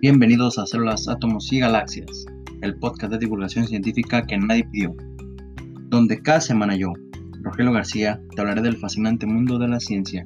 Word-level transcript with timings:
Bienvenidos 0.00 0.60
a 0.60 0.66
Células, 0.66 1.08
Átomos 1.08 1.52
y 1.52 1.58
Galaxias, 1.58 2.24
el 2.60 2.76
podcast 2.76 3.10
de 3.10 3.18
divulgación 3.18 3.66
científica 3.66 4.24
que 4.24 4.38
nadie 4.38 4.62
pidió, 4.62 4.94
donde 5.88 6.22
cada 6.22 6.40
semana 6.40 6.76
yo, 6.76 6.92
Rogelio 7.42 7.72
García, 7.72 8.22
te 8.32 8.40
hablaré 8.40 8.62
del 8.62 8.76
fascinante 8.76 9.26
mundo 9.26 9.58
de 9.58 9.66
la 9.66 9.80
ciencia. 9.80 10.22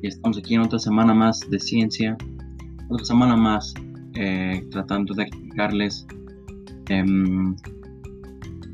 Y 0.00 0.06
estamos 0.06 0.38
aquí 0.38 0.54
en 0.54 0.62
otra 0.62 0.78
semana 0.78 1.12
más 1.12 1.40
de 1.50 1.58
ciencia, 1.58 2.16
otra 2.88 3.04
semana 3.04 3.36
más 3.36 3.74
eh, 4.14 4.66
tratando 4.70 5.12
de 5.12 5.24
explicarles 5.24 6.06
em, 6.88 7.54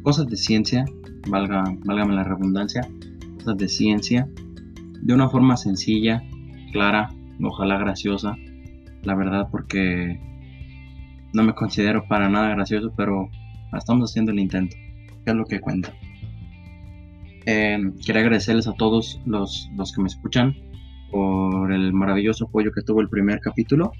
cosas 0.05 0.29
de 0.29 0.37
ciencia, 0.37 0.85
valga, 1.29 1.65
válgame 1.85 2.15
la 2.15 2.23
redundancia, 2.23 2.89
cosas 3.39 3.57
de 3.57 3.67
ciencia, 3.67 4.29
de 5.03 5.13
una 5.13 5.29
forma 5.29 5.57
sencilla, 5.57 6.23
clara, 6.71 7.13
ojalá 7.43 7.77
graciosa, 7.79 8.37
la 9.07 9.15
verdad, 9.15 9.49
porque 9.51 10.21
no 11.33 11.43
me 11.43 11.55
considero 11.55 12.07
para 12.09 12.29
nada 12.29 12.51
gracioso, 12.51 12.93
pero 12.97 13.31
estamos 13.77 14.11
haciendo 14.11 14.33
el 14.33 14.41
intento, 14.41 14.77
que 15.25 15.31
es 15.31 15.37
lo 15.37 15.45
que 15.45 15.61
cuenta. 15.61 15.93
Eh, 17.47 17.79
quería 18.05 18.23
agradecerles 18.23 18.67
a 18.67 18.73
todos 18.73 19.21
los, 19.25 19.71
los, 19.77 19.93
que 19.93 20.03
me 20.03 20.09
escuchan 20.09 20.57
por 21.13 21.73
el 21.73 21.93
maravilloso 21.93 22.47
apoyo 22.47 22.73
que 22.73 22.83
tuvo 22.83 23.01
el 23.01 23.09
primer 23.09 23.41
capítulo. 23.41 23.93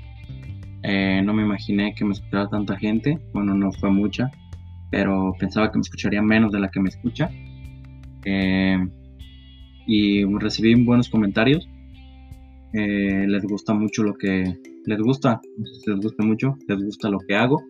Eh, 0.83 1.23
no 1.25 1.33
me 1.33 1.43
imaginé 1.43 1.95
que 1.95 2.05
me 2.05 2.13
escuchara 2.13 2.49
tanta 2.49 2.77
gente, 2.77 3.19
bueno, 3.33 3.55
no 3.55 3.73
fue 3.73 3.91
mucha, 3.91 4.31
pero 4.91 5.33
pensaba 5.39 5.71
que 5.71 5.79
me 5.79 5.83
escucharía 5.83 6.23
menos 6.23 6.53
de 6.53 6.61
la 6.61 6.71
que 6.71 6.81
me 6.81 6.89
escucha. 6.89 7.31
Eh, 8.25 8.79
y 9.87 10.25
recibí 10.25 10.75
buenos 10.75 11.09
comentarios. 11.09 11.69
Les 12.73 13.43
gusta 13.45 13.75
mucho 13.75 14.03
lo 14.03 14.15
que, 14.15 14.59
les 14.85 15.01
gusta, 15.01 15.41
les 15.87 16.01
gusta 16.01 16.25
mucho, 16.25 16.57
les 16.69 16.83
gusta 16.83 17.09
lo 17.09 17.19
que 17.19 17.35
hago, 17.35 17.63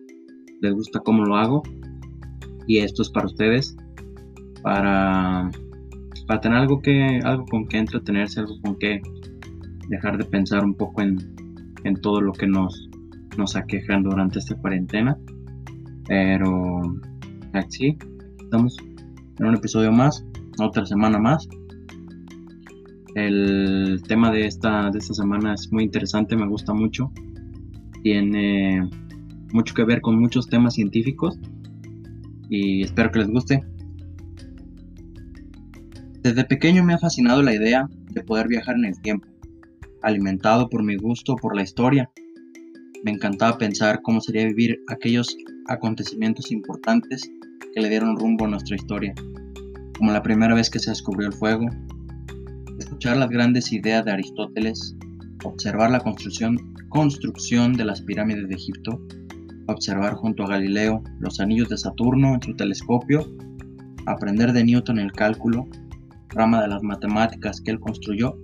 les 0.61 0.73
gusta 0.73 0.99
cómo 0.99 1.23
lo 1.23 1.35
hago 1.35 1.63
y 2.67 2.79
esto 2.79 3.01
es 3.01 3.09
para 3.09 3.25
ustedes, 3.25 3.75
para, 4.61 5.49
para 6.27 6.41
tener 6.41 6.57
algo 6.57 6.81
que, 6.81 7.19
algo 7.23 7.45
con 7.45 7.67
que 7.67 7.77
entretenerse, 7.77 8.41
algo 8.41 8.59
con 8.61 8.77
que 8.77 9.01
dejar 9.89 10.17
de 10.17 10.25
pensar 10.25 10.65
un 10.65 10.75
poco 10.75 11.01
en, 11.01 11.17
en 11.83 11.95
todo 11.95 12.21
lo 12.21 12.33
que 12.33 12.47
nos, 12.47 12.89
nos 13.37 13.55
aquejan 13.55 14.03
durante 14.03 14.39
esta 14.39 14.55
cuarentena. 14.55 15.17
Pero 16.07 16.81
así, 17.53 17.97
estamos 18.39 18.77
en 19.39 19.45
un 19.45 19.55
episodio 19.55 19.91
más, 19.91 20.25
otra 20.59 20.85
semana 20.85 21.19
más. 21.19 21.47
El 23.17 24.03
tema 24.07 24.31
de 24.31 24.45
esta, 24.45 24.91
de 24.91 24.99
esta 24.99 25.15
semana 25.15 25.55
es 25.55 25.71
muy 25.71 25.83
interesante, 25.83 26.35
me 26.35 26.47
gusta 26.47 26.71
mucho. 26.71 27.11
Tiene 28.03 28.87
mucho 29.51 29.73
que 29.73 29.83
ver 29.83 30.01
con 30.01 30.19
muchos 30.19 30.47
temas 30.47 30.75
científicos 30.75 31.39
y 32.47 32.83
espero 32.83 33.11
que 33.11 33.17
les 33.17 33.29
guste. 33.29 33.63
Desde 36.21 36.43
pequeño 36.43 36.83
me 36.83 36.93
ha 36.93 36.99
fascinado 36.99 37.41
la 37.41 37.55
idea 37.55 37.89
de 38.11 38.21
poder 38.21 38.47
viajar 38.49 38.75
en 38.75 38.85
el 38.85 39.01
tiempo, 39.01 39.27
alimentado 40.03 40.69
por 40.69 40.83
mi 40.83 40.95
gusto 40.95 41.35
por 41.37 41.55
la 41.55 41.63
historia. 41.63 42.11
Me 43.03 43.09
encantaba 43.09 43.57
pensar 43.57 44.03
cómo 44.03 44.21
sería 44.21 44.45
vivir 44.45 44.79
aquellos 44.89 45.35
acontecimientos 45.65 46.51
importantes 46.51 47.27
que 47.73 47.81
le 47.81 47.89
dieron 47.89 48.15
rumbo 48.15 48.45
a 48.45 48.49
nuestra 48.49 48.75
historia, 48.75 49.15
como 49.97 50.11
la 50.11 50.21
primera 50.21 50.53
vez 50.53 50.69
que 50.69 50.77
se 50.77 50.91
descubrió 50.91 51.29
el 51.29 51.33
fuego, 51.33 51.65
escuchar 52.97 53.17
las 53.17 53.29
grandes 53.29 53.71
ideas 53.71 54.03
de 54.05 54.11
Aristóteles, 54.11 54.95
observar 55.43 55.91
la 55.91 55.99
construcción, 55.99 56.73
construcción 56.89 57.73
de 57.73 57.85
las 57.85 58.01
pirámides 58.01 58.49
de 58.49 58.55
Egipto, 58.55 58.99
observar 59.67 60.15
junto 60.15 60.43
a 60.43 60.47
Galileo 60.47 61.03
los 61.19 61.39
anillos 61.39 61.69
de 61.69 61.77
Saturno 61.77 62.33
en 62.33 62.41
su 62.41 62.55
telescopio, 62.55 63.23
aprender 64.07 64.51
de 64.51 64.63
Newton 64.63 64.97
el 64.97 65.11
cálculo, 65.11 65.67
rama 66.29 66.59
de 66.59 66.69
las 66.69 66.81
matemáticas 66.81 67.61
que 67.61 67.69
él 67.69 67.79
construyó, 67.79 68.35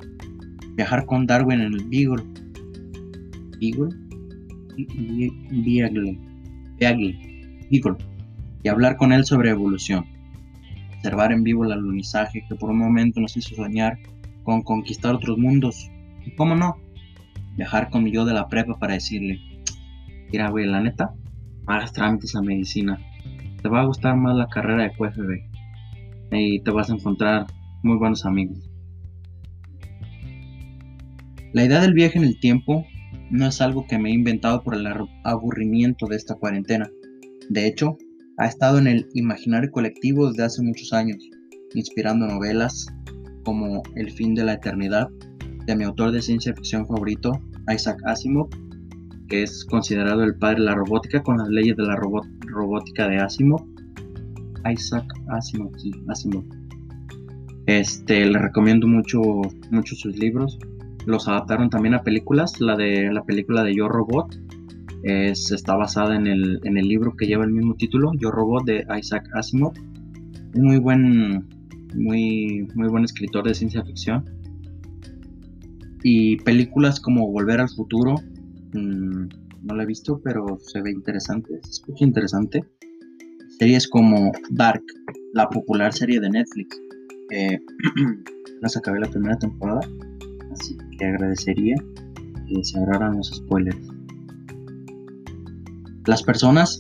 viajar 0.76 1.08
con 1.08 1.26
Darwin 1.26 1.62
en 1.62 1.74
el 1.74 1.86
Beagle, 1.86 2.24
Beagle, 3.60 3.90
Beagle, 5.66 6.20
Beagle, 6.80 7.98
y 8.62 8.70
hablar 8.70 8.98
con 8.98 9.14
él 9.14 9.26
sobre 9.26 9.50
evolución, 9.50 10.06
observar 10.98 11.32
en 11.32 11.44
vivo 11.44 11.66
el 11.66 11.72
alunizaje 11.72 12.46
que 12.48 12.54
por 12.54 12.70
un 12.70 12.78
momento 12.78 13.20
nos 13.20 13.36
hizo 13.36 13.56
soñar 13.56 13.98
con 14.44 14.62
conquistar 14.62 15.16
otros 15.16 15.38
mundos. 15.38 15.90
Y 16.26 16.36
cómo 16.36 16.56
no, 16.56 16.78
viajar 17.58 17.90
con 17.90 18.06
yo 18.06 18.26
de 18.26 18.34
la 18.34 18.48
prepa 18.48 18.78
para 18.80 18.94
decirle, 18.94 19.40
mira, 20.32 20.50
güey, 20.50 20.66
la 20.66 20.82
neta, 20.82 21.14
hagas 21.68 21.94
trámites 21.94 22.36
a 22.36 22.42
medicina. 22.42 23.00
Te 23.62 23.70
va 23.70 23.82
a 23.82 23.86
gustar 23.86 24.16
más 24.16 24.36
la 24.36 24.48
carrera 24.48 24.84
de 24.84 24.92
QFB. 24.92 26.36
Y 26.36 26.60
te 26.62 26.72
vas 26.72 26.90
a 26.90 26.96
encontrar 26.96 27.48
muy 27.84 27.98
buenos 27.98 28.26
amigos. 28.26 28.70
La 31.54 31.64
idea 31.64 31.82
del 31.82 31.94
viaje 31.94 32.18
en 32.18 32.26
el 32.26 32.40
tiempo 32.40 32.86
no 33.30 33.48
es 33.48 33.62
algo 33.62 33.86
que 33.86 34.00
me 34.00 34.10
he 34.10 34.14
inventado 34.14 34.64
por 34.64 34.76
el 34.76 34.88
aburrimiento 35.24 36.08
de 36.08 36.16
esta 36.16 36.36
cuarentena. 36.36 36.90
De 37.50 37.68
hecho, 37.68 37.98
ha 38.38 38.48
estado 38.48 38.80
en 38.80 38.88
el 38.88 39.08
imaginario 39.14 39.72
colectivo 39.72 40.30
desde 40.30 40.44
hace 40.44 40.64
muchos 40.64 40.94
años, 40.94 41.18
inspirando 41.76 42.26
novelas, 42.26 42.88
como 43.44 43.84
El 43.96 44.12
fin 44.12 44.36
de 44.36 44.44
la 44.44 44.54
eternidad, 44.54 45.10
de 45.66 45.76
mi 45.76 45.84
autor 45.84 46.12
de 46.12 46.22
ciencia 46.22 46.54
ficción 46.54 46.86
favorito, 46.86 47.32
Isaac 47.74 48.00
Asimov, 48.06 48.50
que 49.28 49.44
es 49.44 49.66
considerado 49.66 50.24
el 50.24 50.36
padre 50.36 50.60
de 50.60 50.66
la 50.66 50.76
robótica 50.76 51.24
con 51.24 51.38
las 51.38 51.48
leyes 51.50 51.78
de 51.78 51.84
la 51.84 51.96
robótica 51.96 53.08
de 53.08 53.18
Asimov. 53.18 53.66
Isaac 54.70 55.06
Asimov, 55.30 55.78
sí, 55.78 55.92
Asimov. 56.08 56.44
Este, 57.66 58.26
le 58.26 58.40
recomiendo 58.40 58.88
mucho, 58.88 59.22
mucho 59.72 59.96
sus 59.96 60.18
libros. 60.18 60.60
Los 61.06 61.28
adaptaron 61.28 61.70
también 61.70 61.96
a 61.96 62.04
películas. 62.04 62.60
La 62.60 62.76
de 62.76 63.12
la 63.12 63.24
película 63.24 63.64
de 63.64 63.76
Yo 63.76 63.88
Robot 63.88 64.38
es, 65.04 65.52
está 65.52 65.76
basada 65.76 66.16
en 66.16 66.28
el, 66.28 66.60
en 66.64 66.78
el 66.78 66.88
libro 66.88 67.16
que 67.16 67.26
lleva 67.26 67.46
el 67.46 67.52
mismo 67.52 67.76
título, 67.76 68.12
Yo 68.20 68.32
Robot 68.32 68.66
de 68.66 68.86
Isaac 69.00 69.30
Asimov. 69.34 69.74
Muy 70.56 70.78
buen, 70.78 71.48
muy, 71.96 72.68
muy 72.76 72.88
buen 72.90 73.04
escritor 73.04 73.46
de 73.48 73.54
ciencia 73.54 73.84
ficción. 73.84 74.26
Y 76.04 76.38
películas 76.38 77.00
como 77.00 77.32
Volver 77.32 77.62
al 77.62 77.70
Futuro, 77.70 78.16
mmm, 78.74 79.28
no 79.64 79.76
la 79.76 79.84
he 79.84 79.86
visto, 79.86 80.20
pero 80.24 80.58
se 80.60 80.82
ve 80.82 80.92
interesante, 80.92 81.60
se 81.64 81.72
escucha 81.72 82.04
interesante. 82.04 82.64
Series 83.60 83.88
como 83.88 84.32
Dark, 84.52 84.84
la 85.34 85.50
popular 85.50 85.94
serie 85.94 86.20
de 86.20 86.30
Netflix. 86.30 86.78
Eh, 87.32 87.60
las 88.62 88.76
acabé 88.76 89.00
la 89.00 89.10
primera 89.10 89.38
temporada, 89.38 89.82
así 90.52 90.78
que 90.98 91.06
agradecería 91.06 91.76
que 92.48 92.64
se 92.64 92.78
agarraran 92.78 93.18
los 93.18 93.28
spoilers. 93.28 93.78
Las 96.06 96.22
personas 96.22 96.80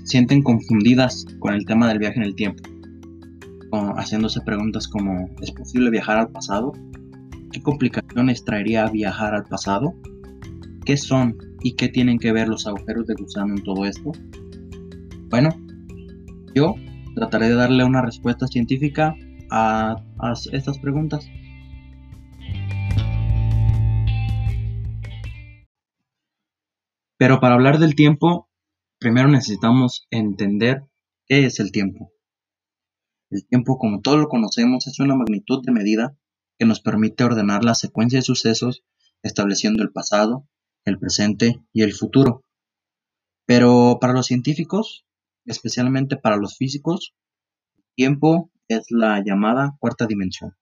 se 0.00 0.06
sienten 0.06 0.42
confundidas 0.42 1.26
con 1.40 1.52
el 1.52 1.66
tema 1.66 1.88
del 1.88 1.98
viaje 1.98 2.16
en 2.16 2.24
el 2.24 2.34
tiempo 2.34 2.71
haciéndose 3.72 4.40
preguntas 4.42 4.86
como 4.86 5.30
¿es 5.40 5.50
posible 5.50 5.90
viajar 5.90 6.18
al 6.18 6.28
pasado? 6.28 6.72
¿Qué 7.50 7.62
complicaciones 7.62 8.44
traería 8.44 8.86
viajar 8.86 9.34
al 9.34 9.44
pasado? 9.44 9.94
¿Qué 10.84 10.96
son 10.96 11.36
y 11.62 11.74
qué 11.74 11.88
tienen 11.88 12.18
que 12.18 12.32
ver 12.32 12.48
los 12.48 12.66
agujeros 12.66 13.06
de 13.06 13.14
gusano 13.14 13.54
en 13.54 13.62
todo 13.62 13.84
esto? 13.84 14.12
Bueno, 15.30 15.50
yo 16.54 16.74
trataré 17.14 17.48
de 17.48 17.54
darle 17.54 17.84
una 17.84 18.02
respuesta 18.02 18.46
científica 18.46 19.14
a, 19.50 19.96
a 20.18 20.32
estas 20.52 20.78
preguntas. 20.78 21.26
Pero 27.16 27.38
para 27.40 27.54
hablar 27.54 27.78
del 27.78 27.94
tiempo, 27.94 28.48
primero 28.98 29.28
necesitamos 29.28 30.06
entender 30.10 30.82
qué 31.26 31.46
es 31.46 31.60
el 31.60 31.70
tiempo. 31.70 32.11
El 33.32 33.46
tiempo, 33.46 33.78
como 33.78 34.02
todos 34.02 34.18
lo 34.18 34.28
conocemos, 34.28 34.86
es 34.86 35.00
una 35.00 35.14
magnitud 35.14 35.62
de 35.64 35.72
medida 35.72 36.14
que 36.58 36.66
nos 36.66 36.82
permite 36.82 37.24
ordenar 37.24 37.64
la 37.64 37.74
secuencia 37.74 38.18
de 38.18 38.24
sucesos 38.24 38.84
estableciendo 39.22 39.82
el 39.82 39.90
pasado, 39.90 40.46
el 40.84 40.98
presente 40.98 41.64
y 41.72 41.80
el 41.80 41.94
futuro. 41.94 42.44
Pero 43.46 43.96
para 44.02 44.12
los 44.12 44.26
científicos, 44.26 45.06
especialmente 45.46 46.18
para 46.18 46.36
los 46.36 46.58
físicos, 46.58 47.14
el 47.74 47.84
tiempo 47.96 48.50
es 48.68 48.84
la 48.90 49.24
llamada 49.24 49.76
cuarta 49.80 50.06
dimensión. 50.06 50.54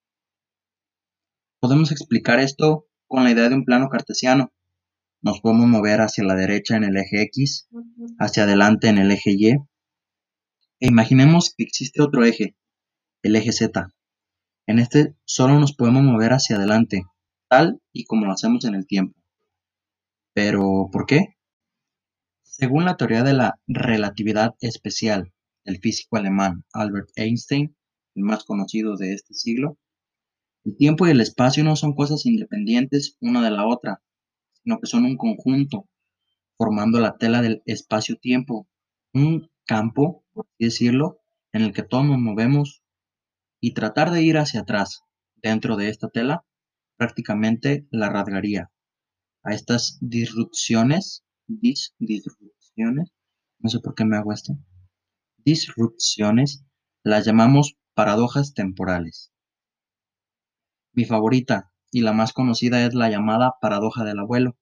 Podemos 1.59 1.91
explicar 1.91 2.39
esto 2.39 2.87
con 3.09 3.25
la 3.25 3.33
idea 3.33 3.49
de 3.49 3.57
un 3.57 3.65
plano 3.65 3.89
cartesiano. 3.89 4.53
Nos 5.23 5.41
podemos 5.41 5.67
mover 5.67 6.03
hacia 6.03 6.23
la 6.23 6.37
derecha 6.37 6.77
en 6.77 6.85
el 6.85 6.97
eje 6.97 7.23
X, 7.23 7.69
hacia 8.21 8.45
adelante 8.45 8.87
en 8.87 8.99
el 8.99 9.11
eje 9.11 9.33
Y, 9.33 9.57
e 10.81 10.89
imaginemos 10.89 11.53
que 11.55 11.65
existe 11.65 12.01
otro 12.01 12.25
eje, 12.25 12.57
el 13.23 13.37
eje 13.37 13.53
Z. 13.53 13.91
En 14.67 14.79
este 14.79 15.17
solo 15.25 15.59
nos 15.59 15.75
podemos 15.75 16.03
mover 16.03 16.33
hacia 16.33 16.57
adelante, 16.57 17.03
tal 17.49 17.81
y 17.93 18.05
como 18.05 18.27
lo 18.27 18.33
hacemos 18.33 18.65
en 18.65 18.75
el 18.75 18.87
tiempo. 18.87 19.21
Pero, 20.33 20.89
¿por 20.93 21.07
qué? 21.07 21.37
Según 22.43 22.85
la 22.85 22.97
teoría 22.97 23.23
de 23.23 23.35
la 23.35 23.61
relatividad 23.67 24.55
especial 24.61 25.33
del 25.65 25.79
físico 25.79 26.17
alemán 26.17 26.65
Albert 26.73 27.11
Einstein, 27.17 27.77
el 28.15 28.23
más 28.23 28.45
conocido 28.45 28.97
de 28.97 29.15
este 29.15 29.35
siglo, 29.35 29.79
el 30.65 30.77
tiempo 30.77 31.07
y 31.07 31.11
el 31.11 31.21
espacio 31.21 31.65
no 31.65 31.75
son 31.75 31.95
cosas 31.95 32.27
independientes 32.27 33.17
una 33.21 33.43
de 33.43 33.51
la 33.51 33.67
otra, 33.67 34.03
sino 34.63 34.79
que 34.79 34.87
son 34.87 35.05
un 35.05 35.17
conjunto, 35.17 35.89
formando 36.57 37.01
la 37.01 37.17
tela 37.17 37.41
del 37.41 37.63
espacio-tiempo, 37.65 38.69
un 39.15 39.51
campo, 39.67 40.25
por 40.33 40.47
así 40.47 40.65
decirlo, 40.65 41.21
en 41.53 41.63
el 41.63 41.73
que 41.73 41.83
todos 41.83 42.05
nos 42.05 42.19
movemos 42.19 42.83
y 43.61 43.75
tratar 43.75 44.11
de 44.11 44.23
ir 44.23 44.39
hacia 44.39 44.61
atrás 44.61 45.03
dentro 45.37 45.77
de 45.77 45.89
esta 45.89 46.09
tela 46.09 46.45
prácticamente 46.97 47.87
la 47.91 48.09
rasgaría. 48.09 48.71
A 49.43 49.55
estas 49.55 49.99
disrupciones, 50.01 51.25
disrupciones, 51.47 53.13
no 53.59 53.71
sé 53.71 53.81
por 53.81 53.95
qué 53.95 54.05
me 54.05 54.17
hago 54.17 54.33
esto, 54.33 54.55
disrupciones 55.39 56.65
las 57.03 57.25
llamamos 57.25 57.77
paradojas 57.95 58.53
temporales. 58.55 59.33
Mi 60.93 61.05
favorita 61.05 61.73
y 61.91 62.03
la 62.03 62.13
más 62.13 62.33
conocida 62.33 62.85
es 62.85 62.95
la 62.95 63.11
llamada 63.11 63.55
paradoja 63.61 64.05
del 64.05 64.19
abuelo, 64.19 64.57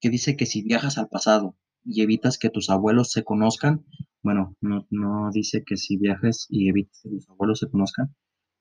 que 0.00 0.10
dice 0.10 0.36
que 0.36 0.46
si 0.46 0.62
viajas 0.62 0.98
al 0.98 1.08
pasado 1.08 1.56
y 1.84 2.02
evitas 2.02 2.38
que 2.38 2.50
tus 2.50 2.70
abuelos 2.70 3.12
se 3.12 3.24
conozcan, 3.24 3.86
bueno, 4.26 4.56
no, 4.90 5.30
dice 5.30 5.62
que 5.64 5.76
si 5.76 5.96
viajes 5.98 6.48
y 6.50 6.68
evitas 6.68 7.00
que 7.00 7.10
tus 7.10 7.30
abuelos 7.30 7.60
se 7.60 7.70
conozcan, 7.70 8.12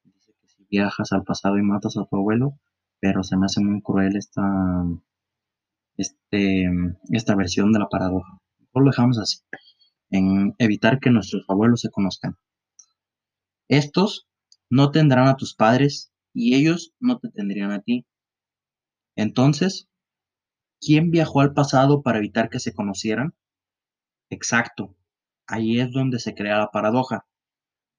dice 0.04 0.32
que 0.40 0.48
si 0.48 0.64
viajas 0.70 1.12
al 1.12 1.24
pasado 1.24 1.58
y 1.58 1.64
matas 1.64 1.98
a 1.98 2.06
tu 2.06 2.18
abuelo, 2.18 2.60
pero 3.00 3.24
se 3.24 3.36
me 3.36 3.48
hace 3.48 3.62
muy 3.62 3.82
cruel 3.82 4.16
esta, 4.16 4.44
este, 5.98 6.70
esta 7.10 7.36
versión 7.36 7.72
de 7.72 7.80
la 7.80 7.90
paradoja. 7.90 8.38
Lo 8.76 8.86
dejamos 8.86 9.18
así, 9.18 9.40
en 10.12 10.54
evitar 10.60 11.00
que 11.00 11.10
nuestros 11.10 11.44
abuelos 11.50 11.82
se 11.82 11.90
conozcan. 11.90 12.38
Estos 13.68 14.28
no 14.70 14.92
tendrán 14.92 15.28
a 15.28 15.36
tus 15.36 15.56
padres 15.56 16.14
y 16.32 16.54
ellos 16.54 16.94
no 17.00 17.18
te 17.18 17.30
tendrían 17.30 17.72
a 17.72 17.82
ti. 17.82 18.06
Entonces, 19.16 19.90
¿quién 20.80 21.10
viajó 21.10 21.42
al 21.42 21.56
pasado 21.56 22.04
para 22.04 22.20
evitar 22.20 22.52
que 22.52 22.60
se 22.60 22.76
conocieran? 22.76 23.34
Exacto, 24.30 24.96
ahí 25.48 25.80
es 25.80 25.92
donde 25.92 26.20
se 26.20 26.36
crea 26.36 26.58
la 26.58 26.72
paradoja. 26.72 27.26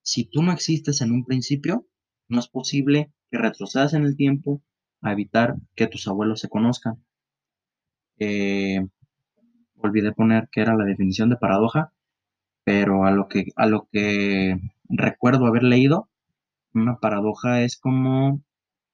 Si 0.03 0.25
tú 0.25 0.43
no 0.43 0.53
existes 0.53 1.01
en 1.01 1.13
un 1.13 1.25
principio, 1.25 1.87
no 2.29 2.39
es 2.41 2.49
posible 2.49 3.13
que 3.31 3.39
retrocedas 3.39 3.95
en 3.95 4.05
el 4.05 4.17
tiempo 4.17 4.63
a 5.01 5.13
evitar 5.13 5.57
que 5.75 5.87
tus 5.87 6.09
abuelos 6.09 6.41
se 6.41 6.49
conozcan. 6.49 7.05
Eh, 8.19 8.87
olvidé 9.77 10.13
poner 10.13 10.49
que 10.51 10.61
era 10.61 10.77
la 10.77 10.85
definición 10.85 11.29
de 11.31 11.37
paradoja, 11.37 11.93
pero 12.65 13.05
a 13.05 13.11
lo 13.11 13.29
que, 13.29 13.47
a 13.57 13.67
lo 13.67 13.89
que 13.93 14.59
recuerdo 14.89 15.47
haber 15.47 15.63
leído, 15.63 16.09
una 16.75 16.99
paradoja 16.99 17.63
es 17.63 17.77
como 17.77 18.43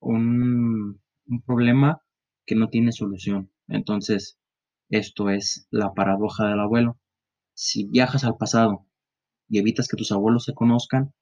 un, 0.00 1.00
un 1.26 1.42
problema 1.42 2.02
que 2.46 2.54
no 2.54 2.68
tiene 2.68 2.92
solución. 2.92 3.50
Entonces, 3.68 4.38
esto 4.90 5.30
es 5.30 5.66
la 5.70 5.92
paradoja 5.94 6.48
del 6.48 6.60
abuelo. 6.60 6.98
Si 7.64 7.84
viajas 7.84 8.24
al 8.24 8.36
pasado 8.36 8.88
y 9.48 9.60
evitas 9.60 9.86
que 9.86 9.96
tus 9.96 10.10
abuelos 10.10 10.46
se 10.46 10.52
conozcan, 10.52 11.14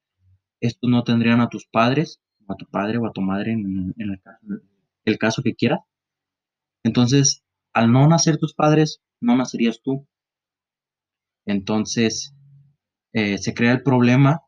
estos 0.60 0.88
no 0.88 1.04
tendrían 1.04 1.42
a 1.42 1.50
tus 1.50 1.66
padres, 1.66 2.22
o 2.46 2.54
a 2.54 2.56
tu 2.56 2.64
padre 2.64 2.96
o 2.96 3.06
a 3.06 3.12
tu 3.12 3.20
madre 3.20 3.52
en, 3.52 3.94
el, 5.04 5.18
caso, 5.18 5.42
que 5.42 5.54
quieras. 5.54 5.80
Entonces, 6.82 7.44
al 7.74 7.92
no 7.92 8.08
nacer 8.08 8.38
tus 8.38 8.54
padres, 8.54 9.02
no 9.20 9.36
nacerías 9.36 9.82
tú. 9.82 10.08
Entonces, 11.44 12.34
eh, 13.12 13.36
se 13.36 13.52
crea 13.52 13.72
el 13.72 13.82
problema 13.82 14.40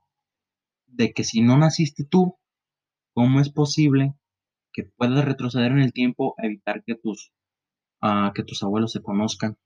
de 0.86 1.12
que 1.12 1.24
si 1.24 1.42
no 1.42 1.58
naciste 1.58 2.04
tú, 2.04 2.38
¿cómo 3.12 3.38
es 3.38 3.50
posible 3.50 4.14
que 4.72 4.84
puedas 4.84 5.26
retroceder 5.26 5.72
en 5.72 5.80
el 5.80 5.92
tiempo 5.92 6.36
a 6.38 6.46
evitar 6.46 6.82
que 6.84 6.94
tus, 6.94 7.34
uh, 8.00 8.32
que 8.32 8.44
tus 8.44 8.62
abuelos 8.62 8.92
se 8.92 9.02
conozcan? 9.02 9.58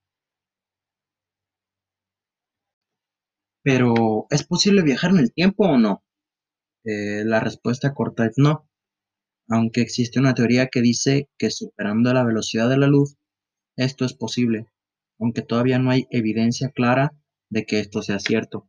Pero, 3.66 4.28
¿es 4.30 4.46
posible 4.46 4.82
viajar 4.82 5.10
en 5.10 5.18
el 5.18 5.32
tiempo 5.32 5.66
o 5.66 5.76
no? 5.76 6.04
Eh, 6.84 7.24
la 7.24 7.40
respuesta 7.40 7.94
corta 7.94 8.24
es 8.24 8.34
no, 8.36 8.70
aunque 9.48 9.80
existe 9.80 10.20
una 10.20 10.34
teoría 10.34 10.68
que 10.68 10.82
dice 10.82 11.28
que 11.36 11.50
superando 11.50 12.14
la 12.14 12.22
velocidad 12.22 12.68
de 12.68 12.78
la 12.78 12.86
luz, 12.86 13.16
esto 13.76 14.04
es 14.04 14.14
posible, 14.14 14.68
aunque 15.18 15.42
todavía 15.42 15.80
no 15.80 15.90
hay 15.90 16.06
evidencia 16.12 16.70
clara 16.70 17.16
de 17.50 17.66
que 17.66 17.80
esto 17.80 18.02
sea 18.02 18.20
cierto. 18.20 18.68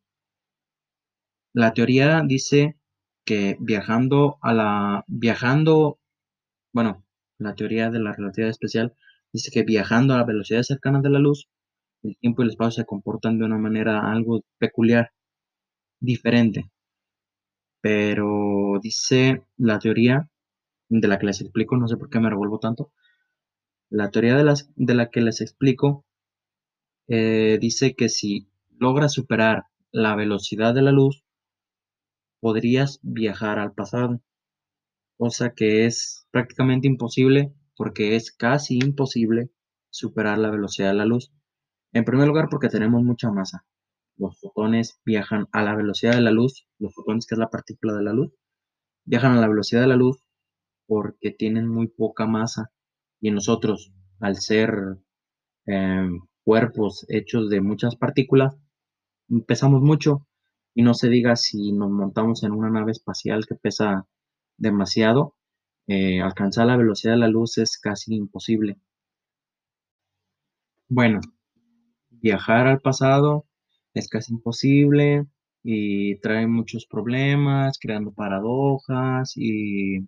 La 1.54 1.76
teoría 1.76 2.24
dice 2.26 2.80
que 3.24 3.56
viajando 3.60 4.40
a 4.42 4.52
la 4.52 5.04
viajando, 5.06 6.00
bueno, 6.74 7.06
la 7.38 7.54
teoría 7.54 7.92
de 7.92 8.00
la 8.00 8.14
relatividad 8.14 8.50
especial 8.50 8.96
dice 9.32 9.52
que 9.52 9.62
viajando 9.62 10.16
a 10.16 10.18
la 10.18 10.24
velocidad 10.24 10.64
cercana 10.64 11.02
de 11.02 11.12
la 11.12 11.20
luz, 11.20 11.48
el 12.08 12.18
tiempo 12.18 12.42
y 12.42 12.46
el 12.46 12.52
espacio 12.52 12.84
se 12.84 12.86
comportan 12.86 13.38
de 13.40 13.46
una 13.46 13.58
manera 13.58 14.12
algo 14.12 14.42
peculiar, 14.58 15.12
diferente. 16.00 16.72
Pero 17.82 18.80
dice 18.82 19.44
la 19.58 19.80
teoría 19.80 20.30
de 20.90 21.08
la 21.08 21.20
que 21.20 21.26
les 21.26 21.42
explico, 21.42 21.78
no 21.78 21.88
sé 21.88 21.98
por 21.98 22.10
qué 22.10 22.20
me 22.20 22.30
revuelvo 22.30 22.60
tanto. 22.60 22.92
La 23.90 24.12
teoría 24.12 24.36
de, 24.36 24.44
las, 24.44 24.70
de 24.76 24.96
la 24.96 25.10
que 25.10 25.22
les 25.22 25.42
explico 25.42 26.06
eh, 27.08 27.58
dice 27.62 27.96
que 27.96 28.10
si 28.10 28.50
logras 28.78 29.14
superar 29.14 29.66
la 29.92 30.16
velocidad 30.16 30.74
de 30.74 30.82
la 30.82 30.92
luz, 30.92 31.24
podrías 32.40 33.00
viajar 33.02 33.60
al 33.60 33.74
pasado, 33.74 34.22
cosa 35.18 35.54
que 35.54 35.86
es 35.86 36.28
prácticamente 36.32 36.88
imposible 36.88 37.54
porque 37.76 38.16
es 38.16 38.32
casi 38.32 38.80
imposible 38.80 39.50
superar 39.90 40.38
la 40.38 40.50
velocidad 40.50 40.90
de 40.90 40.96
la 40.96 41.06
luz. 41.06 41.32
En 41.94 42.06
primer 42.06 42.28
lugar, 42.28 42.48
porque 42.50 42.70
tenemos 42.70 43.04
mucha 43.04 43.32
masa. 43.32 43.66
Los 44.18 44.40
fotones 44.40 45.00
viajan 45.06 45.48
a 45.52 45.64
la 45.64 45.76
velocidad 45.76 46.14
de 46.14 46.22
la 46.22 46.32
luz, 46.32 46.68
los 46.80 46.94
fotones 46.94 47.26
que 47.28 47.36
es 47.36 47.40
la 47.40 47.50
partícula 47.50 47.94
de 47.94 48.04
la 48.04 48.14
luz, 48.14 48.34
viajan 49.06 49.34
a 49.34 49.42
la 49.42 49.48
velocidad 49.48 49.82
de 49.82 49.88
la 49.88 49.96
luz 49.96 50.24
porque 50.88 51.32
tienen 51.32 51.68
muy 51.68 51.88
poca 51.88 52.26
masa. 52.26 52.72
Y 53.22 53.32
nosotros, 53.32 53.92
al 54.20 54.38
ser 54.38 54.98
em, 55.66 56.22
cuerpos 56.44 57.06
hechos 57.10 57.50
de 57.50 57.62
muchas 57.62 57.96
partículas, 57.96 58.56
pesamos 59.48 59.82
mucho. 59.82 60.26
Y 60.74 60.84
no 60.84 60.94
se 60.94 61.10
diga 61.10 61.36
si 61.36 61.72
nos 61.74 61.90
montamos 61.92 62.44
en 62.44 62.52
una 62.52 62.70
nave 62.70 62.92
espacial 62.92 63.46
que 63.48 63.56
pesa 63.56 64.08
demasiado, 64.58 65.36
eh, 65.88 66.22
alcanzar 66.22 66.68
la 66.68 66.78
velocidad 66.78 67.14
de 67.14 67.20
la 67.20 67.28
luz 67.30 67.58
es 67.58 67.78
casi 67.78 68.16
imposible. 68.16 68.80
Bueno, 70.90 71.20
viajar 72.22 72.68
al 72.68 72.82
pasado 72.82 73.46
es 73.94 74.10
casi 74.10 74.34
imposible 74.34 75.26
y 75.64 76.20
trae 76.20 76.48
muchos 76.48 76.86
problemas, 76.86 77.80
creando 77.80 78.14
paradojas 78.14 79.34
y 79.36 80.08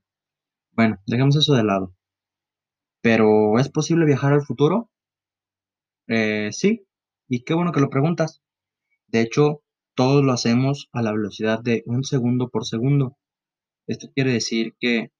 bueno, 0.73 0.97
dejemos 1.07 1.35
eso 1.35 1.53
de 1.55 1.63
lado. 1.63 1.93
Pero 3.01 3.59
¿es 3.59 3.69
posible 3.69 4.05
viajar 4.05 4.33
al 4.33 4.43
futuro? 4.43 4.89
Eh, 6.07 6.49
sí, 6.51 6.85
y 7.27 7.43
qué 7.43 7.53
bueno 7.53 7.71
que 7.71 7.81
lo 7.81 7.89
preguntas. 7.89 8.41
De 9.07 9.21
hecho, 9.21 9.61
todos 9.95 10.23
lo 10.23 10.31
hacemos 10.31 10.89
a 10.93 11.01
la 11.01 11.11
velocidad 11.11 11.61
de 11.61 11.83
un 11.85 12.03
segundo 12.03 12.49
por 12.49 12.65
segundo. 12.65 13.17
Esto 13.87 14.07
quiere 14.13 14.33
decir 14.33 14.75
que 14.79 15.11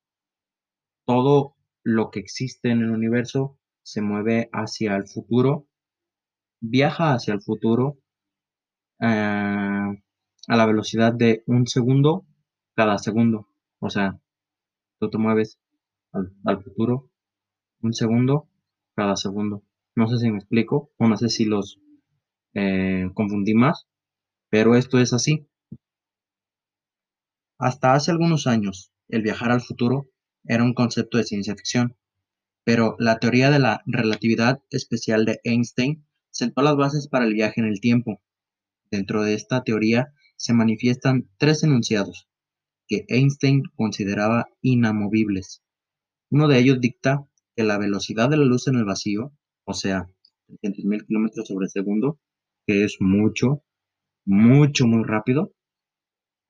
todo 1.05 1.55
lo 1.83 2.11
que 2.11 2.19
existe 2.19 2.69
en 2.69 2.81
el 2.81 2.91
universo 2.91 3.57
se 3.83 4.01
mueve 4.01 4.49
hacia 4.53 4.95
el 4.95 5.07
futuro 5.07 5.68
viaja 6.61 7.13
hacia 7.13 7.33
el 7.33 7.41
futuro 7.41 7.97
eh, 9.01 9.05
a 9.05 10.55
la 10.55 10.65
velocidad 10.65 11.13
de 11.13 11.43
un 11.45 11.67
segundo 11.67 12.25
cada 12.75 12.97
segundo. 12.97 13.47
O 13.79 13.89
sea, 13.89 14.19
tú 14.99 15.09
te 15.09 15.17
mueves 15.17 15.59
al, 16.11 16.63
futuro 16.63 17.09
un 17.81 17.93
segundo 17.93 18.49
cada 18.95 19.15
segundo. 19.15 19.63
No 19.95 20.07
sé 20.07 20.17
si 20.17 20.31
me 20.31 20.37
explico 20.37 20.91
o 20.97 21.07
no 21.07 21.17
sé 21.17 21.29
si 21.29 21.45
los 21.45 21.79
eh, 22.53 23.09
confundí 23.13 23.53
más, 23.53 23.87
pero 24.49 24.75
esto 24.75 24.99
es 24.99 25.13
así. 25.13 25.47
Hasta 27.57 27.93
hace 27.93 28.11
algunos 28.11 28.47
años, 28.47 28.91
el 29.09 29.21
viajar 29.21 29.51
al 29.51 29.61
futuro 29.61 30.09
era 30.45 30.63
un 30.63 30.73
concepto 30.73 31.17
de 31.17 31.25
ciencia 31.25 31.55
ficción, 31.55 31.97
pero 32.63 32.95
la 32.99 33.19
teoría 33.19 33.49
de 33.49 33.59
la 33.59 33.81
relatividad 33.85 34.63
especial 34.69 35.25
de 35.25 35.41
Einstein 35.43 36.05
sentó 36.31 36.61
las 36.61 36.75
bases 36.75 37.07
para 37.07 37.25
el 37.25 37.33
viaje 37.33 37.61
en 37.61 37.67
el 37.67 37.79
tiempo. 37.79 38.21
Dentro 38.91 39.23
de 39.23 39.33
esta 39.33 39.63
teoría 39.63 40.13
se 40.35 40.53
manifiestan 40.53 41.29
tres 41.37 41.63
enunciados 41.63 42.27
que 42.87 43.05
Einstein 43.07 43.63
consideraba 43.75 44.47
inamovibles. 44.61 45.61
Uno 46.31 46.47
de 46.47 46.59
ellos 46.59 46.81
dicta 46.81 47.25
que 47.55 47.63
la 47.63 47.77
velocidad 47.77 48.29
de 48.29 48.37
la 48.37 48.45
luz 48.45 48.67
en 48.67 48.75
el 48.75 48.85
vacío, 48.85 49.31
o 49.63 49.73
sea, 49.73 50.09
300.000 50.47 51.05
kilómetros 51.05 51.47
sobre 51.47 51.67
segundo, 51.69 52.19
que 52.65 52.83
es 52.83 52.97
mucho, 52.99 53.63
mucho, 54.25 54.87
muy 54.87 55.03
rápido, 55.03 55.53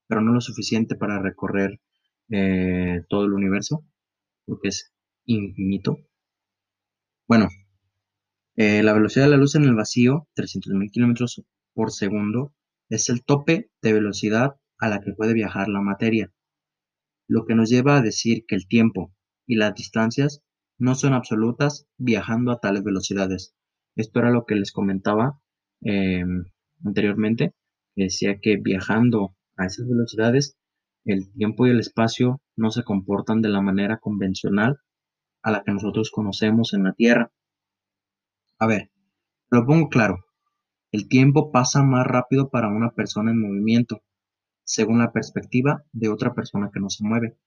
pero 0.06 0.22
no 0.22 0.32
lo 0.32 0.40
suficiente 0.40 0.96
para 0.96 1.20
recorrer 1.20 1.80
eh, 2.30 3.02
todo 3.08 3.24
el 3.24 3.32
universo, 3.32 3.84
porque 4.46 4.68
es 4.68 4.92
infinito. 5.26 5.98
Bueno, 7.28 7.48
eh, 8.56 8.82
la 8.82 8.92
velocidad 8.92 9.26
de 9.26 9.30
la 9.30 9.36
luz 9.36 9.54
en 9.54 9.64
el 9.64 9.74
vacío, 9.74 10.28
300.000 10.36 10.90
kilómetros 10.90 11.42
por 11.74 11.92
segundo, 11.92 12.54
es 12.88 13.08
el 13.08 13.24
tope 13.24 13.70
de 13.82 13.92
velocidad 13.92 14.56
a 14.78 14.88
la 14.88 15.00
que 15.00 15.12
puede 15.12 15.34
viajar 15.34 15.68
la 15.68 15.80
materia, 15.80 16.32
lo 17.28 17.44
que 17.44 17.54
nos 17.54 17.70
lleva 17.70 17.96
a 17.96 18.02
decir 18.02 18.44
que 18.46 18.56
el 18.56 18.66
tiempo 18.66 19.14
y 19.46 19.56
las 19.56 19.74
distancias 19.74 20.42
no 20.78 20.94
son 20.94 21.12
absolutas 21.12 21.86
viajando 21.98 22.50
a 22.50 22.58
tales 22.58 22.82
velocidades. 22.82 23.54
Esto 23.94 24.20
era 24.20 24.30
lo 24.30 24.44
que 24.46 24.54
les 24.54 24.72
comentaba 24.72 25.40
em, 25.82 26.44
anteriormente, 26.84 27.54
decía 27.94 28.38
que 28.40 28.56
viajando 28.56 29.36
a 29.56 29.66
esas 29.66 29.86
velocidades, 29.86 30.56
el 31.04 31.32
tiempo 31.32 31.66
y 31.66 31.70
el 31.70 31.80
espacio 31.80 32.40
no 32.56 32.70
se 32.70 32.82
comportan 32.82 33.42
de 33.42 33.48
la 33.48 33.60
manera 33.60 33.98
convencional 33.98 34.78
a 35.42 35.50
la 35.50 35.62
que 35.62 35.72
nosotros 35.72 36.10
conocemos 36.10 36.74
en 36.74 36.84
la 36.84 36.92
Tierra. 36.92 37.30
A 38.60 38.66
ver, 38.66 38.90
lo 39.50 39.64
pongo 39.66 39.88
claro. 39.88 40.26
El 40.92 41.08
tiempo 41.08 41.50
pasa 41.50 41.82
más 41.82 42.06
rápido 42.06 42.50
para 42.50 42.68
una 42.68 42.90
persona 42.90 43.30
en 43.30 43.40
movimiento, 43.40 44.02
según 44.64 44.98
la 44.98 45.12
perspectiva 45.12 45.84
de 45.92 46.10
otra 46.10 46.34
persona 46.34 46.70
que 46.72 46.78
no 46.78 46.90
se 46.90 47.02
mueve. 47.02 47.38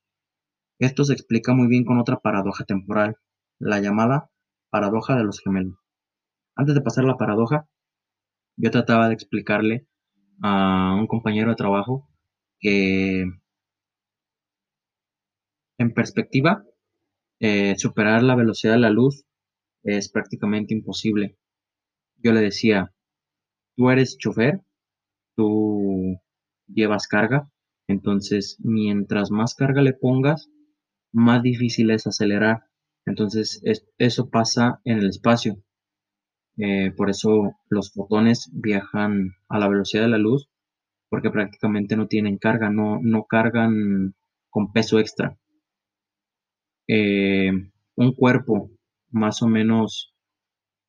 Esto 0.80 1.04
se 1.06 1.14
explica 1.14 1.54
muy 1.54 1.68
bien 1.68 1.86
con 1.86 2.00
otra 2.00 2.18
paradoja 2.20 2.66
temporal, 2.66 3.18
la 3.60 3.80
llamada 3.80 4.32
paradoja 4.72 5.16
de 5.16 5.24
los 5.24 5.40
gemelos. 5.40 5.78
Antes 6.56 6.74
de 6.74 6.82
pasar 6.82 7.04
la 7.06 7.18
paradoja, 7.18 7.70
yo 8.58 8.72
trataba 8.72 9.08
de 9.08 9.14
explicarle 9.14 9.88
a 10.42 10.96
un 11.00 11.06
compañero 11.06 11.52
de 11.52 11.56
trabajo 11.56 12.10
que 12.60 13.26
en 15.78 15.94
perspectiva 15.94 16.64
eh, 17.40 17.76
superar 17.78 18.24
la 18.24 18.36
velocidad 18.36 18.74
de 18.74 18.80
la 18.80 18.90
luz 18.90 19.26
es 19.84 20.10
prácticamente 20.10 20.74
imposible. 20.74 21.38
Yo 22.18 22.34
le 22.34 22.42
decía, 22.42 22.94
tú 23.76 23.90
eres 23.90 24.18
chofer, 24.18 24.62
tú 25.36 26.18
llevas 26.68 27.08
carga, 27.08 27.50
entonces 27.88 28.58
mientras 28.60 29.32
más 29.32 29.56
carga 29.56 29.82
le 29.82 29.94
pongas, 29.94 30.50
más 31.12 31.44
difícil 31.44 31.92
es 31.92 32.08
acelerar. 32.08 32.64
Entonces 33.06 33.62
eso 33.98 34.30
pasa 34.30 34.80
en 34.86 35.00
el 35.00 35.10
espacio. 35.10 35.58
Eh, 36.58 36.92
por 36.96 37.10
eso 37.10 37.54
los 37.70 37.92
fotones 37.92 38.50
viajan 38.54 39.36
a 39.50 39.60
la 39.60 39.68
velocidad 39.68 40.04
de 40.04 40.10
la 40.10 40.18
luz, 40.18 40.50
porque 41.10 41.32
prácticamente 41.32 41.96
no 41.96 42.08
tienen 42.08 42.38
carga, 42.38 42.70
no, 42.70 43.00
no 43.02 43.26
cargan 43.26 44.16
con 44.50 44.72
peso 44.72 45.00
extra. 45.00 45.38
Eh, 46.88 47.52
un 47.96 48.14
cuerpo 48.16 48.72
más 49.14 49.42
o 49.42 49.48
menos 49.48 50.14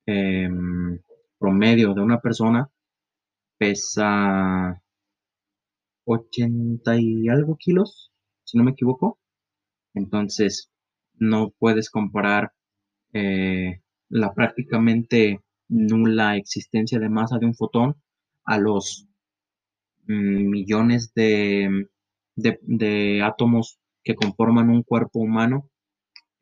em, 0.06 0.98
promedio 1.38 1.94
de 1.94 2.00
una 2.00 2.20
persona 2.20 2.68
pesa 3.58 4.82
80 6.06 6.96
y 6.98 7.28
algo 7.28 7.56
kilos, 7.56 8.12
si 8.44 8.58
no 8.58 8.64
me 8.64 8.72
equivoco. 8.72 9.18
Entonces, 9.94 10.70
no 11.14 11.50
puedes 11.58 11.90
comparar 11.90 12.52
eh, 13.12 13.80
la 14.08 14.34
prácticamente 14.34 15.40
nula 15.68 16.36
existencia 16.36 16.98
de 16.98 17.08
masa 17.08 17.38
de 17.38 17.46
un 17.46 17.54
fotón 17.54 17.96
a 18.44 18.58
los 18.58 19.06
mm, 20.06 20.50
millones 20.50 21.12
de, 21.14 21.88
de, 22.36 23.22
átomos 23.22 23.78
que 24.02 24.14
conforman 24.14 24.70
un 24.70 24.82
cuerpo 24.82 25.20
humano, 25.20 25.70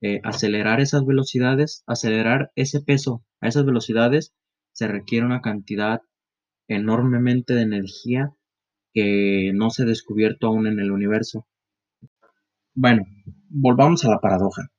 eh, 0.02 0.20
acelerar 0.24 0.80
esas 0.80 1.06
velocidades, 1.06 1.84
acelerar 1.86 2.50
ese 2.56 2.80
peso 2.80 3.24
a 3.40 3.48
esas 3.48 3.64
velocidades, 3.64 4.34
se 4.72 4.88
requiere 4.88 5.24
una 5.24 5.40
cantidad 5.40 6.00
enormemente 6.68 7.54
de 7.54 7.62
energía 7.62 8.34
que 8.92 9.52
no 9.54 9.70
se 9.70 9.84
ha 9.84 9.86
descubierto 9.86 10.48
aún 10.48 10.66
en 10.66 10.80
el 10.80 10.90
universo. 10.90 11.46
Bueno, 12.74 13.04
volvamos 13.48 14.04
a 14.04 14.10
la 14.10 14.18
paradoja, 14.18 14.70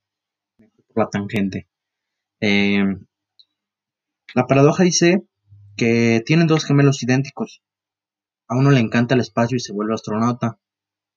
la 0.96 1.10
tangente. 1.10 1.70
Eh, 2.42 2.84
la 4.36 4.46
paradoja 4.48 4.84
dice 4.84 5.24
que 5.78 6.22
tienen 6.26 6.48
dos 6.48 6.66
gemelos 6.66 7.02
idénticos. 7.02 7.64
A 8.48 8.58
uno 8.58 8.72
le 8.72 8.80
encanta 8.80 9.16
el 9.16 9.22
espacio 9.22 9.56
y 9.56 9.60
se 9.62 9.74
vuelve 9.74 9.94
astronauta. 9.94 10.60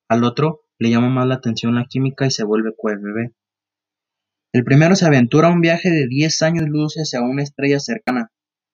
Al 0.07 0.23
otro 0.23 0.61
le 0.77 0.89
llama 0.89 1.09
más 1.09 1.27
la 1.27 1.35
atención 1.35 1.75
la 1.75 1.85
química 1.85 2.25
y 2.25 2.31
se 2.31 2.45
vuelve 2.45 2.73
QFB. 2.75 3.33
El 4.57 4.63
primero 4.63 4.95
se 4.95 5.05
aventura 5.05 5.51
un 5.51 5.61
viaje 5.61 5.91
de 5.91 6.07
10 6.07 6.41
años 6.41 6.67
luz 6.67 6.95
hacia 6.95 7.21
una 7.21 7.43
estrella 7.43 7.79
cercana, 7.79 8.31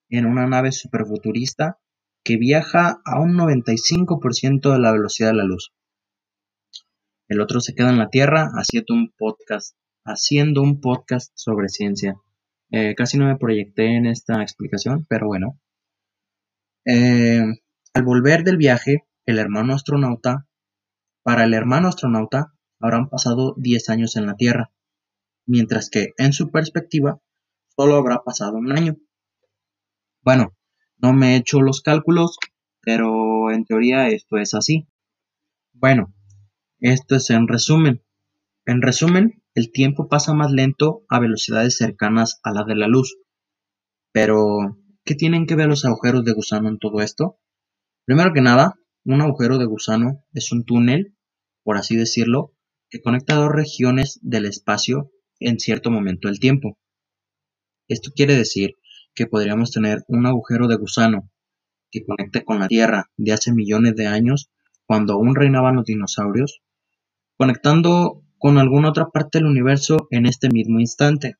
en 0.08 0.24
una 0.24 0.46
nave 0.46 0.72
superfuturista 0.72 1.78
que 2.24 2.38
viaja 2.38 3.02
a 3.04 3.20
un 3.20 3.36
95% 3.36 4.72
de 4.72 4.78
la 4.78 4.92
velocidad 4.92 5.28
de 5.28 5.36
la 5.36 5.44
luz. 5.44 5.74
El 7.28 7.42
otro 7.42 7.60
se 7.60 7.74
queda 7.74 7.90
en 7.90 7.98
la 7.98 8.08
Tierra 8.08 8.48
haciendo 8.54 8.94
un 8.94 9.12
podcast, 9.14 9.76
haciendo 10.06 10.62
un 10.62 10.80
podcast 10.80 11.32
sobre 11.34 11.68
ciencia. 11.68 12.14
Eh, 12.70 12.94
casi 12.94 13.18
no 13.18 13.26
me 13.26 13.36
proyecté 13.36 13.94
en 13.94 14.06
esta 14.06 14.40
explicación, 14.40 15.04
pero 15.06 15.26
bueno. 15.26 15.60
Eh, 16.86 17.44
al 17.92 18.02
volver 18.04 18.42
del 18.42 18.56
viaje, 18.56 19.04
el 19.26 19.38
hermano 19.38 19.74
astronauta, 19.74 20.46
para 21.22 21.44
el 21.44 21.52
hermano 21.52 21.88
astronauta, 21.88 22.54
habrán 22.80 23.10
pasado 23.10 23.54
10 23.58 23.90
años 23.90 24.16
en 24.16 24.24
la 24.24 24.36
Tierra, 24.36 24.70
mientras 25.46 25.90
que 25.90 26.12
en 26.18 26.32
su 26.32 26.50
perspectiva 26.50 27.20
solo 27.76 27.96
habrá 27.96 28.22
pasado 28.22 28.56
un 28.56 28.72
año. 28.72 28.96
Bueno, 30.22 30.56
no 30.98 31.12
me 31.12 31.34
he 31.34 31.36
hecho 31.36 31.60
los 31.60 31.82
cálculos, 31.82 32.38
pero 32.80 33.50
en 33.50 33.64
teoría 33.64 34.08
esto 34.08 34.38
es 34.38 34.54
así. 34.54 34.88
Bueno, 35.72 36.14
esto 36.80 37.16
es 37.16 37.30
en 37.30 37.48
resumen. 37.48 38.02
En 38.66 38.80
resumen, 38.80 39.42
el 39.54 39.70
tiempo 39.70 40.08
pasa 40.08 40.34
más 40.34 40.50
lento 40.50 41.04
a 41.08 41.20
velocidades 41.20 41.76
cercanas 41.76 42.40
a 42.42 42.52
la 42.52 42.64
de 42.64 42.76
la 42.76 42.88
luz. 42.88 43.16
Pero, 44.12 44.78
¿qué 45.04 45.14
tienen 45.14 45.46
que 45.46 45.56
ver 45.56 45.68
los 45.68 45.84
agujeros 45.84 46.24
de 46.24 46.32
gusano 46.32 46.68
en 46.68 46.78
todo 46.78 47.00
esto? 47.00 47.38
Primero 48.04 48.32
que 48.32 48.40
nada, 48.40 48.74
un 49.04 49.20
agujero 49.20 49.58
de 49.58 49.66
gusano 49.66 50.24
es 50.32 50.52
un 50.52 50.64
túnel, 50.64 51.16
por 51.62 51.76
así 51.76 51.96
decirlo, 51.96 52.54
que 52.88 53.02
conecta 53.02 53.34
dos 53.34 53.50
regiones 53.50 54.18
del 54.22 54.46
espacio 54.46 55.10
en 55.40 55.58
cierto 55.58 55.90
momento 55.90 56.28
del 56.28 56.40
tiempo. 56.40 56.78
Esto 57.88 58.10
quiere 58.14 58.34
decir 58.34 58.76
que 59.14 59.26
podríamos 59.26 59.70
tener 59.70 60.02
un 60.08 60.26
agujero 60.26 60.68
de 60.68 60.76
gusano 60.76 61.30
que 61.90 62.04
conecte 62.04 62.44
con 62.44 62.58
la 62.58 62.68
Tierra 62.68 63.10
de 63.16 63.32
hace 63.32 63.52
millones 63.52 63.94
de 63.94 64.06
años, 64.06 64.50
cuando 64.86 65.14
aún 65.14 65.34
reinaban 65.34 65.76
los 65.76 65.84
dinosaurios, 65.84 66.60
conectando 67.36 68.22
con 68.38 68.58
alguna 68.58 68.88
otra 68.88 69.10
parte 69.10 69.38
del 69.38 69.46
universo 69.46 70.08
en 70.10 70.26
este 70.26 70.48
mismo 70.50 70.80
instante. 70.80 71.36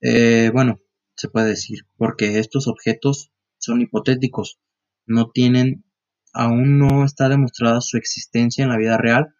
Eh, 0.00 0.50
bueno, 0.52 0.80
se 1.14 1.28
puede 1.28 1.50
decir, 1.50 1.86
porque 1.96 2.38
estos 2.38 2.66
objetos 2.66 3.30
son 3.58 3.80
hipotéticos, 3.80 4.58
no 5.06 5.30
tienen, 5.30 5.84
aún 6.32 6.78
no 6.78 7.04
está 7.04 7.28
demostrada 7.28 7.80
su 7.80 7.96
existencia 7.96 8.64
en 8.64 8.70
la 8.70 8.78
vida 8.78 8.98
real, 8.98 9.34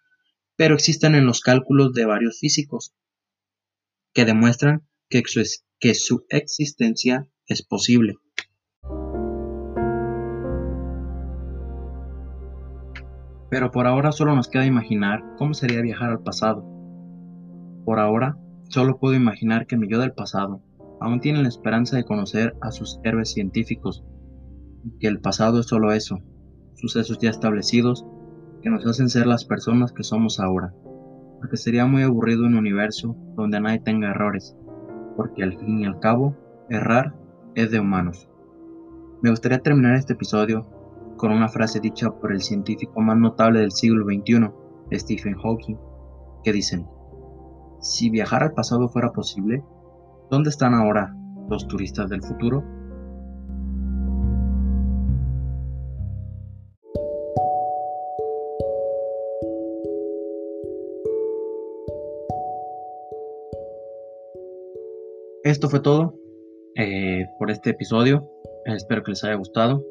pero 0.62 0.76
existen 0.76 1.16
en 1.16 1.26
los 1.26 1.40
cálculos 1.40 1.92
de 1.92 2.04
varios 2.04 2.38
físicos 2.38 2.94
que 4.14 4.24
demuestran 4.24 4.86
que 5.08 5.24
su, 5.96 6.24
existencia 6.28 7.26
es 7.48 7.66
posible. 7.66 8.14
Pero 13.50 13.72
por 13.72 13.88
ahora 13.88 14.12
solo 14.12 14.36
nos 14.36 14.46
queda 14.46 14.64
imaginar 14.64 15.24
cómo 15.36 15.52
sería 15.52 15.82
viajar 15.82 16.10
al 16.10 16.22
pasado. 16.22 16.62
Por 17.84 17.98
ahora, 17.98 18.38
solo 18.68 19.00
puedo 19.00 19.16
imaginar 19.16 19.66
que 19.66 19.76
mi 19.76 19.90
yo 19.90 19.98
del 19.98 20.12
pasado 20.12 20.62
aún 21.00 21.18
tiene 21.18 21.42
la 21.42 21.48
esperanza 21.48 21.96
de 21.96 22.04
conocer 22.04 22.54
a 22.60 22.70
sus 22.70 23.00
héroes 23.02 23.32
científicos, 23.32 24.04
y 24.84 24.96
que 25.00 25.08
el 25.08 25.18
pasado 25.18 25.58
es 25.58 25.66
solo 25.66 25.90
eso, 25.90 26.20
sucesos 26.76 27.18
ya 27.18 27.30
establecidos 27.30 28.06
que 28.62 28.70
nos 28.70 28.86
hacen 28.86 29.08
ser 29.08 29.26
las 29.26 29.44
personas 29.44 29.92
que 29.92 30.02
somos 30.02 30.40
ahora, 30.40 30.72
porque 31.38 31.56
sería 31.56 31.84
muy 31.86 32.02
aburrido 32.02 32.46
un 32.46 32.54
universo 32.54 33.16
donde 33.36 33.60
nadie 33.60 33.80
tenga 33.80 34.10
errores, 34.10 34.56
porque 35.16 35.42
al 35.42 35.58
fin 35.58 35.80
y 35.80 35.84
al 35.84 35.98
cabo, 35.98 36.36
errar 36.68 37.14
es 37.54 37.70
de 37.70 37.80
humanos. 37.80 38.28
Me 39.20 39.30
gustaría 39.30 39.58
terminar 39.58 39.96
este 39.96 40.14
episodio 40.14 40.66
con 41.16 41.32
una 41.32 41.48
frase 41.48 41.80
dicha 41.80 42.10
por 42.10 42.32
el 42.32 42.40
científico 42.40 43.00
más 43.00 43.16
notable 43.16 43.60
del 43.60 43.72
siglo 43.72 44.04
XXI, 44.04 44.50
Stephen 44.92 45.34
Hawking, 45.34 45.76
que 46.42 46.52
dicen, 46.52 46.86
si 47.80 48.10
viajar 48.10 48.42
al 48.42 48.52
pasado 48.52 48.88
fuera 48.88 49.12
posible, 49.12 49.62
¿Dónde 50.32 50.48
están 50.48 50.72
ahora 50.72 51.14
los 51.50 51.68
turistas 51.68 52.08
del 52.08 52.22
futuro? 52.22 52.64
Esto 65.52 65.68
fue 65.68 65.80
todo 65.80 66.14
eh, 66.76 67.26
por 67.38 67.50
este 67.50 67.68
episodio. 67.68 68.26
espero 68.64 69.02
que 69.02 69.10
les 69.10 69.22
haya 69.22 69.34
gustado. 69.34 69.84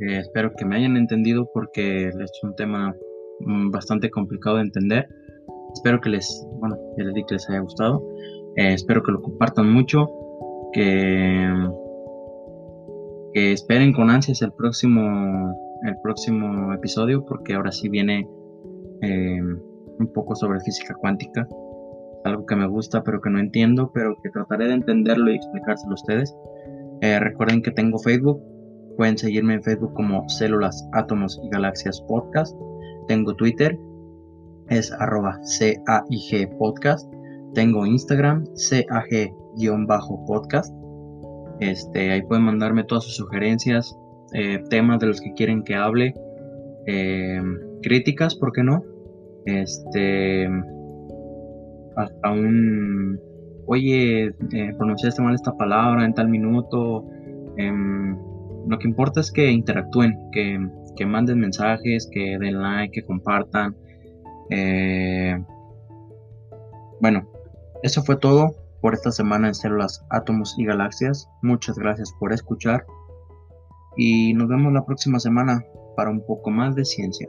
Eh, 0.00 0.16
espero 0.16 0.54
que 0.56 0.64
me 0.64 0.76
hayan 0.76 0.96
entendido 0.96 1.50
porque 1.52 2.08
es 2.08 2.40
un 2.42 2.56
tema 2.56 2.96
mm, 3.40 3.70
bastante 3.70 4.10
complicado 4.10 4.56
de 4.56 4.62
entender. 4.62 5.06
Espero 5.74 6.00
que 6.00 6.08
les, 6.08 6.42
bueno, 6.58 6.78
les 6.96 7.12
di 7.12 7.22
que 7.26 7.34
les 7.34 7.50
haya 7.50 7.60
gustado. 7.60 8.02
Eh, 8.56 8.72
espero 8.72 9.02
que 9.02 9.12
lo 9.12 9.20
compartan 9.20 9.70
mucho. 9.70 10.08
Que 10.72 11.52
esperen 13.34 13.92
con 13.92 14.08
ansias 14.08 14.40
el 14.40 14.52
próximo, 14.52 15.54
el 15.86 15.96
próximo 16.02 16.72
episodio 16.72 17.26
porque 17.26 17.52
ahora 17.52 17.72
sí 17.72 17.90
viene 17.90 18.26
un 19.02 20.12
poco 20.14 20.34
sobre 20.34 20.60
física 20.60 20.94
cuántica 20.94 21.46
algo 22.24 22.46
que 22.46 22.56
me 22.56 22.66
gusta 22.66 23.02
pero 23.02 23.20
que 23.20 23.30
no 23.30 23.38
entiendo, 23.38 23.90
pero 23.92 24.16
que 24.22 24.30
trataré 24.30 24.68
de 24.68 24.74
entenderlo 24.74 25.30
y 25.30 25.36
explicárselo 25.36 25.92
a 25.92 25.94
ustedes. 25.94 26.34
Eh, 27.00 27.18
recuerden 27.18 27.62
que 27.62 27.70
tengo 27.70 27.98
Facebook, 27.98 28.40
pueden 28.96 29.18
seguirme 29.18 29.54
en 29.54 29.62
Facebook 29.62 29.94
como 29.94 30.28
Células, 30.28 30.86
Átomos 30.92 31.40
y 31.42 31.48
Galaxias 31.48 32.00
Podcast. 32.02 32.56
Tengo 33.08 33.34
Twitter, 33.34 33.78
es 34.68 34.92
arroba 34.92 35.40
CAIG 35.58 36.56
Podcast. 36.58 37.10
Tengo 37.54 37.86
Instagram, 37.86 38.44
CAG-podcast. 38.54 40.72
Este, 41.60 42.12
ahí 42.12 42.22
pueden 42.22 42.44
mandarme 42.44 42.84
todas 42.84 43.04
sus 43.04 43.16
sugerencias, 43.16 43.94
eh, 44.32 44.62
temas 44.70 45.00
de 45.00 45.06
los 45.06 45.20
que 45.20 45.34
quieren 45.34 45.62
que 45.62 45.74
hable, 45.74 46.14
eh, 46.86 47.42
críticas, 47.82 48.34
¿por 48.34 48.52
qué 48.52 48.62
no? 48.62 48.82
Este, 49.44 50.48
hasta 51.96 52.30
un, 52.30 53.18
oye, 53.66 54.26
eh, 54.26 54.74
pronunciaste 54.76 55.22
mal 55.22 55.34
esta 55.34 55.56
palabra 55.56 56.04
en 56.04 56.14
tal 56.14 56.28
minuto. 56.28 57.04
Em, 57.56 58.16
lo 58.68 58.78
que 58.78 58.88
importa 58.88 59.20
es 59.20 59.32
que 59.32 59.50
interactúen, 59.50 60.16
que, 60.32 60.58
manden 61.06 61.40
mensajes, 61.40 62.08
que 62.12 62.38
den 62.38 62.62
like, 62.62 62.92
que 62.92 63.04
compartan. 63.04 63.74
Eh, 64.50 65.36
bueno, 67.00 67.28
eso 67.82 68.02
fue 68.04 68.16
todo 68.16 68.54
por 68.80 68.94
esta 68.94 69.10
semana 69.10 69.48
en 69.48 69.54
Células, 69.54 70.04
Átomos 70.10 70.54
y 70.58 70.64
Galaxias. 70.64 71.28
Muchas 71.42 71.76
gracias 71.76 72.12
por 72.20 72.32
escuchar 72.32 72.84
y 73.96 74.32
nos 74.34 74.48
vemos 74.48 74.72
la 74.72 74.84
próxima 74.84 75.18
semana 75.18 75.64
para 75.96 76.10
un 76.10 76.24
poco 76.24 76.50
más 76.50 76.74
de 76.74 76.84
ciencia. 76.84 77.28